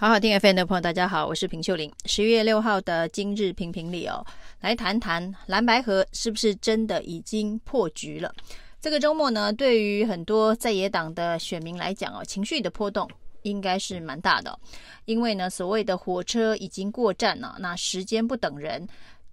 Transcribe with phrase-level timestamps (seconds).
[0.00, 1.92] 好好听 FM 的朋友，大家好，我是平秀玲。
[2.04, 4.24] 十月六号的今日评评理哦，
[4.60, 8.32] 来谈谈蓝白河是不是真的已经破局了？
[8.80, 13.10] 这个周末呢，对于很多在野党的选民来讲哦，情绪的波动
[13.42, 14.56] 应该是蛮大的，
[15.04, 18.86] 因为呢，所谓的火车已经过站了，那时间不等人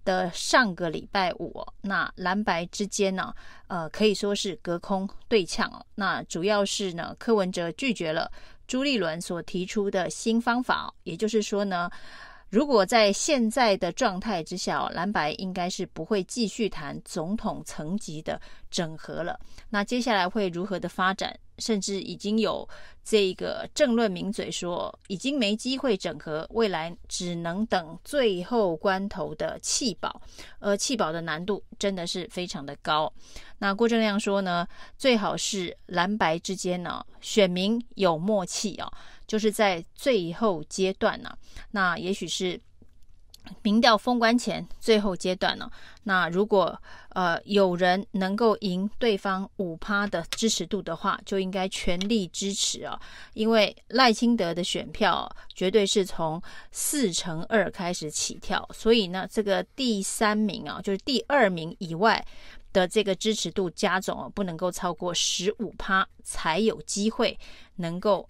[0.04, 3.32] 的上个礼拜五，那蓝白之间呢，
[3.68, 5.70] 呃，可以说是隔空对呛。
[5.94, 8.28] 那主要是呢，柯文哲拒绝了。
[8.66, 11.90] 朱立伦所提出的新方法，也就是说呢，
[12.48, 19.38] 如果在现在的状态之下，蓝白应该是不会继续谈总统层级的整合了。
[19.68, 21.36] 那接下来会如何的发展？
[21.58, 22.68] 甚至已经有
[23.04, 30.20] 这个政论名嘴说，已经没机会整合，未来只能等最后关头的弃保，
[30.58, 33.12] 而弃保的难度真的是非常的高。
[33.58, 34.66] 那郭正亮说呢，
[34.98, 38.92] 最好是蓝白之间呢，选民有默契啊，
[39.26, 41.36] 就是在最后阶段呢，
[41.70, 42.60] 那也许是。
[43.62, 45.70] 民调封关前最后阶段呢，
[46.04, 46.80] 那如果
[47.10, 52.98] 呃有人能够赢对方五趴的支持度的话，就应该全力支持哦，
[53.34, 62.24] 因为赖清德的选票绝对是从四成二开始起跳，所以呢，这个第三名啊，就是第二名以外
[62.72, 67.38] 的这个支持度加总啊，不能够超过十五趴，才有机会
[67.76, 68.28] 能够。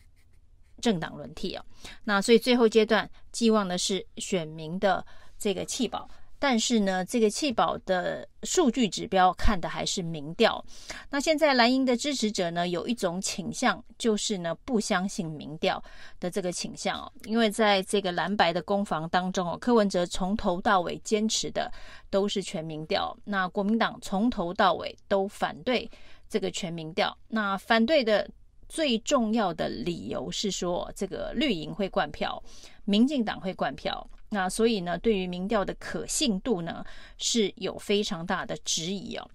[0.81, 1.65] 政党轮替啊，
[2.05, 5.05] 那所以最后阶段寄望的是选民的
[5.39, 10.63] 这个弃保，但是呢，这个弃保的数据指标看的还是民调。
[11.11, 15.83] 那现在蓝营的支持者呢，有一种倾向，就是呢不相信民调
[16.21, 21.73] 的这个倾向哦，因为在这个蓝白的攻防当中哦，柯文哲从头到尾坚持的
[22.11, 25.91] 都是全民调，那国民党从头到尾都反对
[26.29, 28.29] 这个全民调，那反对的。
[28.69, 32.43] 最重要的理由是说，这个绿营会灌票，
[32.85, 36.85] 民进党会灌票，那所以呢，对于民调的可信度呢，
[37.17, 39.31] 是有非常大的质疑哦。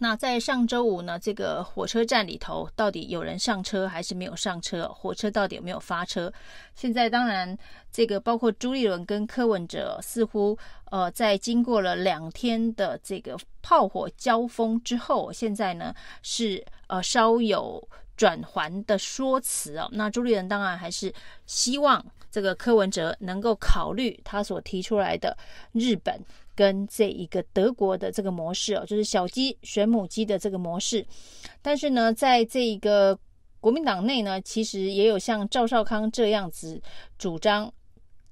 [0.00, 4.88] 那在上周五呢，这个火车站里头，到底有人上车还是没有上车？
[4.88, 6.32] 火车到底有没有发车？
[6.74, 7.56] 现在当然，
[7.92, 10.58] 这个包括朱立伦跟柯文哲，似乎
[10.90, 17.88] 呃，在经过了两天的这个炮火交锋之后，现在呢是呃稍有。
[18.16, 21.12] 转圜的说辞哦，那朱立伦当然还是
[21.46, 25.36] 希望这个柯文哲能够考虑他所提出来的
[25.72, 26.20] 日本
[26.54, 31.04] 跟这一个德国的这个模式哦，就是小鸡选母鸡的这个模式。
[31.60, 33.18] 但是呢，在这一个
[33.60, 36.80] 国民党内呢，其实也有像赵少康这样子
[37.18, 37.72] 主张。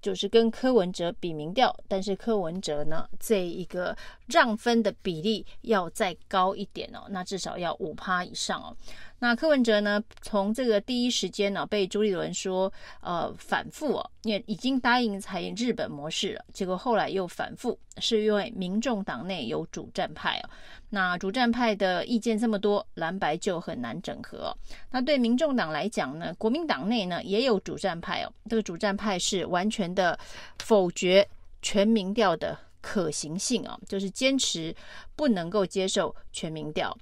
[0.00, 8.76] 就是跟柯文哲比民调，但是柯文哲呢，这一个让分的比例要再高一点哦，那至少要五趴以上哦。
[9.22, 20.50] 那柯文哲呢，从这个第一时间呢，被朱立伦说呃反复哦，也已经答应采用日本模式了，结果后来又反复，是因为民众党内有主战派哦。
[20.91, 24.53] 那主战派的意见这么多，蓝白就很难整合。
[24.91, 28.33] 那对民众党来讲呢，国民党内呢也有主战派哦。
[28.50, 30.19] 这个主战派是完全的
[30.59, 31.25] 否决
[31.62, 34.75] 全民调的可行性哦，就是坚持
[35.15, 36.93] 不能够接受全民调。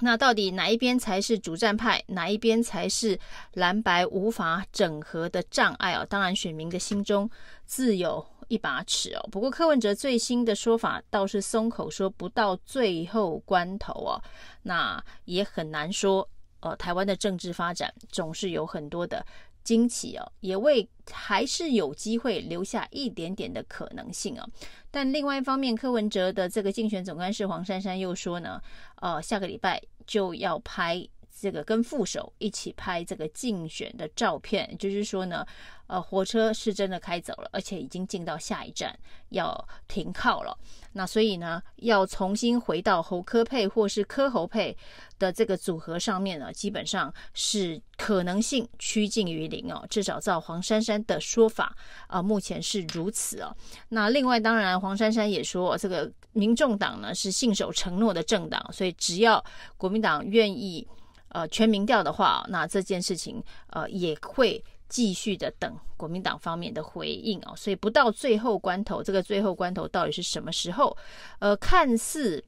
[0.00, 3.18] 那到底哪一边才是主战派，哪一边才是
[3.54, 6.04] 蓝白无法整合的障碍啊？
[6.08, 7.30] 当然，选民的心中
[7.66, 9.28] 自有一把尺哦。
[9.30, 14.22] 不过柯文哲最新的说法倒是松口说不到最后关头哦，
[14.62, 16.28] 那也很难说。
[16.62, 19.24] 呃，台湾的政治发展总是有很多的
[19.62, 24.48] 惊奇哦，也为还是有机会留下一点点的可能性哦。
[24.90, 28.60] 但另外一方面，柯文哲的这个竞选总干事黄珊珊又说呢，
[28.96, 31.08] 呃，下个礼拜就要拍。
[31.40, 35.46] 这个跟副手一起拍这个竞选的照片，就是说呢，
[35.86, 38.94] 呃，火车是真的开走了，而且已经进到下一站
[39.30, 40.56] 要停靠了。
[40.92, 44.76] 那所以呢，要重新回到侯柯配或是柯侯配
[45.18, 49.86] 的这个组合上面呢，基本上是可能性趋近于零哦。
[49.88, 51.74] 至少照黄珊珊的说法
[52.08, 53.56] 啊，目前是如此哦。
[53.88, 59.42] 那另外，当然黄珊珊也说，这个民众党呢是信守承诺的政党，所以只要
[59.76, 60.86] 国民党愿意。
[61.30, 70.96] 呃，全民调的话，那这件事情呃也会继续的等国民党方面的回应哦，所以不到最后关头，这个最后关头到底是什么时候？
[71.38, 72.42] 呃，看似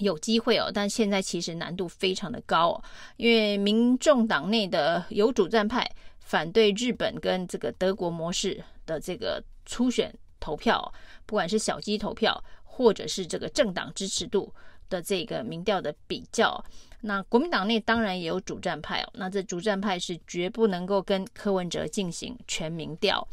[0.00, 2.84] 有机会哦，但现在其实难度非常的高哦，
[3.18, 5.86] 因为民众党内的有主战派
[6.18, 10.10] 反对日本跟这个德国模式的这个初选
[10.40, 10.92] 投票，
[11.26, 14.50] 不管是小鸡投票或者是这个政党支持度
[14.88, 16.64] 的这个民调的比较。
[17.00, 23.26] 那国民党内当然也有主战派哦，那这主战派是绝不能够跟柯文哲进行全民调，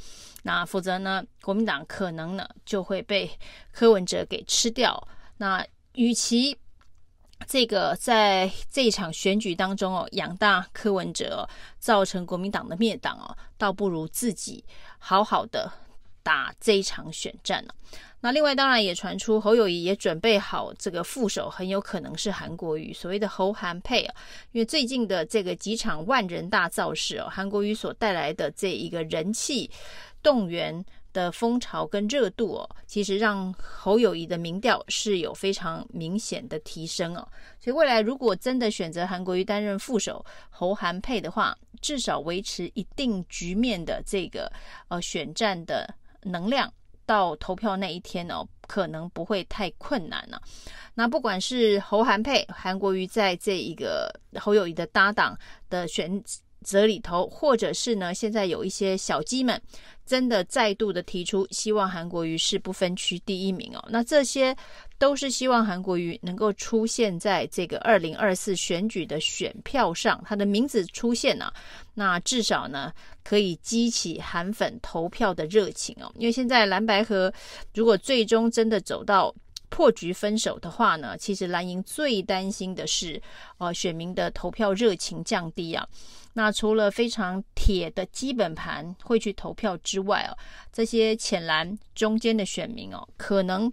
[0.43, 3.29] 那否则呢，国民党可能呢就会被
[3.71, 5.07] 柯文哲给吃掉。
[5.37, 6.55] 那与其
[7.47, 11.47] 这个在这一场选举当中哦，养大柯文哲，
[11.79, 14.63] 造成国民党的灭党哦，倒不如自己
[14.99, 15.71] 好好的
[16.25, 17.73] 打这一场选战呢。
[18.19, 24.15] 那另外当然也传出侯友谊也准备好这个副手，很有可能是韩国瑜，所谓的侯韩配啊。
[24.51, 29.69] 因为最近的这个几场万人大造势哦，韩国瑜所带来的这一个人气
[30.23, 30.83] 动员
[31.13, 37.27] 的风潮跟热度哦，其实让侯友谊的民调是有非常明显的提升哦。
[37.59, 44.51] 所以未来如果真的选择韩国瑜担任副手，侯韩配的话，至少维持一定局面的这个
[44.87, 45.93] 呃选战的
[46.25, 46.71] 能量，
[47.05, 50.41] 到投票那一天呢，可能不会太困难了。
[50.93, 55.37] 那不管是侯韩佩，韩国瑜在这一个侯友谊的搭档
[55.69, 56.23] 的选
[56.65, 59.61] 则里头，或者是呢，现在有一些小鸡们
[60.05, 64.55] 真的再度的提出希望韩国瑜是不分区第一名哦，那这些
[64.97, 71.53] 都是希望韩国瑜能够出现在这个二零二四选举的选票上，他的名字出现啊，
[71.93, 72.91] 那至少呢
[73.23, 77.31] 可以激起韩粉投票的热情哦，因为现在蓝白合
[77.73, 79.33] 如果最终真的走到
[79.69, 83.21] 破局分手的话呢，其实蓝营最担心的是
[83.57, 85.87] 呃选民的投票热情降低啊。
[86.33, 90.37] 那除了非常铁的基本盘会去投票之外哦，
[90.71, 93.71] 这些浅蓝中间的选民哦，可能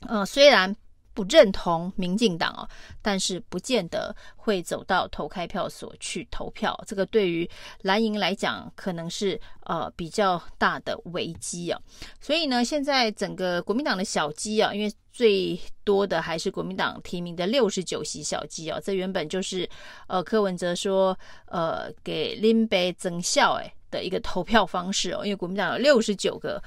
[0.00, 0.76] 呃虽然
[1.16, 2.68] 不认同民进党哦，
[3.00, 6.78] 但是不见得会走到投开票所去投票。
[6.86, 7.48] 这个对于
[7.80, 11.80] 蓝营来讲，可能是呃比较大的危机啊。
[12.20, 19.66] 所以呢，现在整个国民党的小鸡啊，因为最多的还是国民党提名的六十九席小鸡哦，这原本就是
[20.08, 26.62] 呃柯文哲说呃给林北增效哎的一个投票方式哦，因为国民党有六十九个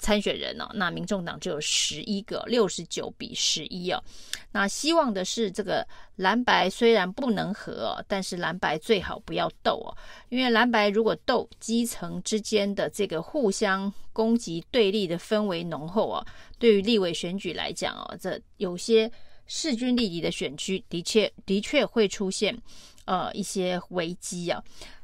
[0.00, 4.02] 参选人哦，那民众党只有十一个，六十九比十一哦。
[4.50, 5.86] 那希望的是这个
[6.16, 9.96] 蓝白虽然不能和哦，但是蓝白最好不要斗哦，
[10.30, 16.26] 因为蓝白如果斗，基层之间的这个互相攻击对立的氛围浓厚哦。
[16.58, 19.10] 对于立委选举来讲哦，这有些
[19.46, 22.56] 势均力敌的选区，的确的确会出现
[23.04, 24.62] 呃一些危机啊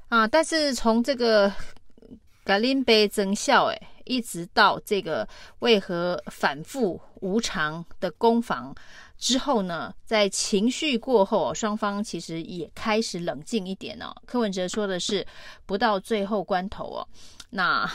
[0.09, 0.27] 啊！
[0.27, 1.53] 但是从这个
[2.47, 5.29] 格林杯增效诶，一直到这个
[5.59, 8.73] 为何反复无常的攻防
[9.19, 14.15] 之后呢，在情绪过后，双方其实也开始冷静一点哦。
[14.25, 15.27] 柯文哲说的是，
[15.67, 17.09] 不到最后关头哦，
[17.51, 17.91] 那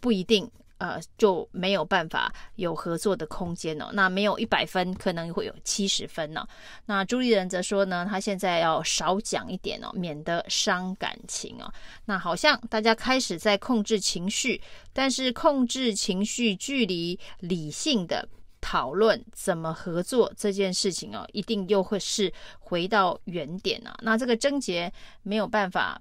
[0.00, 0.50] 不一定。
[0.78, 3.90] 呃，就没有办法有合作的空间哦。
[3.92, 6.46] 那没有一百分，可能会有七十分呢。
[6.86, 11.72] 那朱立人则说呢，他现在要少讲一点哦，免得伤感情哦。
[12.04, 14.60] 那好像大家开始在控制情绪，
[14.92, 18.28] 但是控制情绪距离理性的
[18.60, 23.98] 讨论怎么合作这件事情哦，一定又会是回到原点啊。
[24.02, 24.92] 那这个症结
[25.22, 26.00] 没有办法，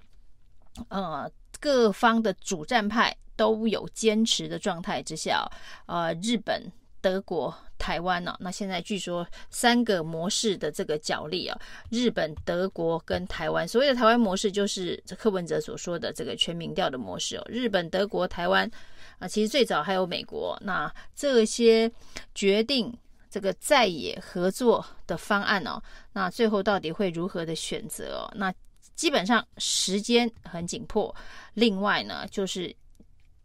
[0.90, 1.28] 呃，
[1.60, 3.16] 各方的主战派。
[3.38, 5.50] 都有坚持的状态之下，
[5.86, 6.70] 呃，日本、
[7.00, 11.58] 德国、台湾呢、啊，那现在据说三个模式的这个角力啊，
[11.92, 17.46] 日本、德国跟台湾，所谓的台湾模式就是柯文哲所说的这个全民调的模式哦。
[17.48, 18.70] 日本、德国、台湾
[19.20, 21.90] 啊，其实最早还有美国，那这些
[22.34, 22.92] 决定
[23.30, 28.34] 这个在野合作的方案哦，那最后到底会如何的选择哦？
[28.36, 28.52] 那
[28.96, 31.16] 基本上时间很紧迫，
[31.54, 32.76] 另外呢就是。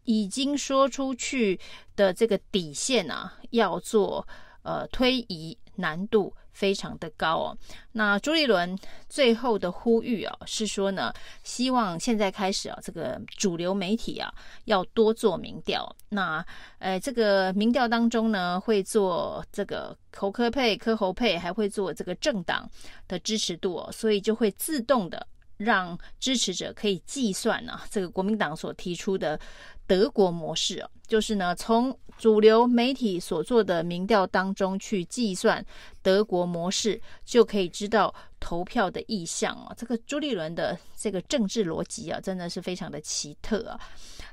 [0.05, 1.59] 已经说出去
[1.97, 4.27] 的这个底线啊，要做
[4.63, 7.59] 呃推移，难度非常的高哦。
[7.93, 8.79] 那朱立伦
[9.09, 14.33] 最后的呼吁啊，是说呢，希望现在开始啊，这个主流媒体啊，
[14.65, 15.95] 要多做民调。
[16.11, 16.45] 那
[16.79, 22.69] 呃，这个民调当中呢，会做这个侯科配、柯侯配，还会做这个政党
[23.09, 25.27] 的支持度哦，所以就会自动的
[25.63, 29.39] 让支持者可以计算呢，这个国民党所提出的。
[29.85, 35.63] 德国模式哦，就是呢，从主流媒体所做的民调当中去计算
[36.01, 39.73] 德国模式，就可以知道投票的意向啊。
[39.79, 43.81] 这个朱立伦的这个政治逻辑啊，真的是非常的奇特啊。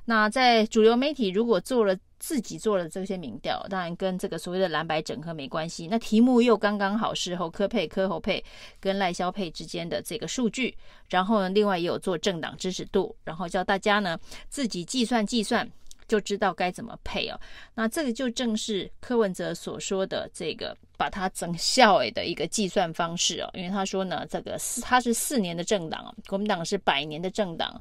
[0.05, 5.87] 那在主流媒体如果做了自己做了这些民调，当然跟这个所谓的蓝白整合没关系。
[5.87, 8.43] 那题目又刚刚好是侯科配、柯侯配
[8.79, 10.75] 跟赖萧配之间的这个数据，
[11.09, 14.17] 然后呢，另外也有做政党支持度，然后叫大家呢
[14.49, 15.69] 自己计算计算
[16.09, 17.39] 就知道该怎么配哦。
[17.73, 23.49] 那这个就正是柯文哲所说的这个把它整效诶的一个计算方式哦。
[23.53, 27.79] 因为他说呢，这个四他是四年的政党，国民党是百年的政党，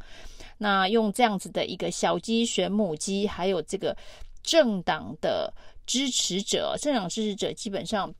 [0.58, 3.96] 那用这样子的一个小鸡选母鸡，还有这个
[4.42, 5.52] 政党的
[5.86, 8.14] 支持者，政党支持者基本上。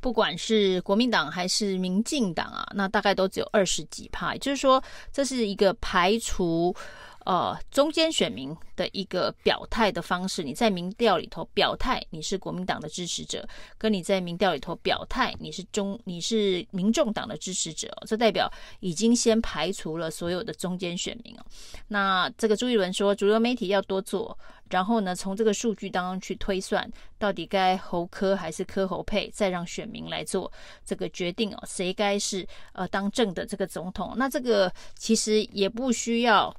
[0.00, 4.82] 不管是国民党还是民进党啊，那大概都只有二十几趴，也就是说，
[5.12, 6.74] 这是一个排除
[7.24, 10.42] 呃中间选民的一个表态的方式。
[10.42, 13.46] 你在民调里头表态你是国民党的支持者，
[13.78, 18.50] 跟你在民调里头表态你是中你是民众党的支持者，这代表
[18.80, 21.44] 已经先排除了所有的中间选民哦。
[21.88, 24.38] 那这个朱一伦说，主流媒体要多做。
[24.70, 30.50] 然后呢，从这个数据当中去推算，到底该侯科还是柯侯配，再让选民来做
[30.82, 34.14] 这个决定哦，谁该是呃当政的这个总统？
[34.16, 36.56] 那这个其实也不需要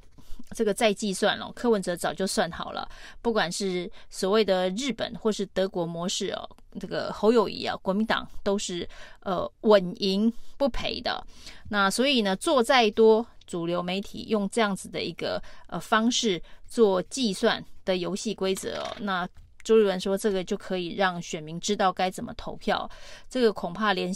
[0.54, 2.88] 这个再计算了，柯文哲早就算好了。
[3.20, 6.48] 不管是所谓的日本或是德国模式哦，
[6.80, 8.88] 这个侯友谊啊，国民党都是
[9.20, 11.22] 呃稳赢不赔的。
[11.68, 13.26] 那所以呢，做再多。
[13.46, 19.28] 主流媒体用这样子的一个呃方式做计算的游戏规则哦，那
[19.64, 22.88] 周立文说这个就可以让选民知道该怎么投票，
[23.28, 24.14] 这个恐怕连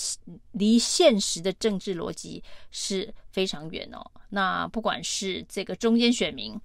[0.53, 4.05] 离现实的政治逻辑是非常远哦。
[4.29, 6.57] 那不管是这个中间选民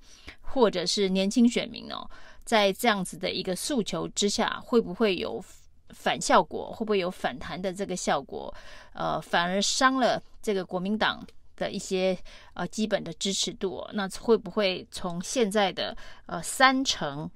[0.42, 2.08] 或者是年轻选民哦，
[2.44, 5.44] 在这样子的一个诉求之下，会不会有
[5.90, 6.72] 反效果？
[6.72, 8.54] 会不会有反弹的这个效果？
[8.94, 11.26] 呃，反而伤了这个国民党。
[11.56, 12.18] 的一些
[12.56, 17.30] 呃基本的支持度，那会不会从现在的呃三成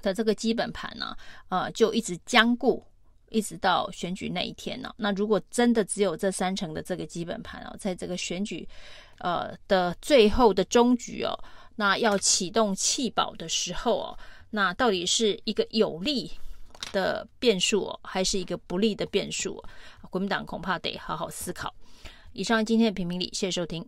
[0.00, 1.16] 的这个基本盘呢，
[1.48, 2.84] 呃就一直僵固，
[3.28, 4.92] 一直到选举那一天呢？
[4.96, 8.68] 那如果真的只有这三成的这个基本盘哦，在这个选举
[9.18, 11.32] 呃的最后的终局哦，
[11.76, 14.18] 那要启动弃保的时候哦，
[14.50, 16.30] 那到底是一个有利
[16.92, 19.62] 的变数哦，还是一个不利的变数？
[20.10, 21.72] 国民党恐怕得好好思考。
[22.32, 23.86] 以上今天的评评理，谢谢收听。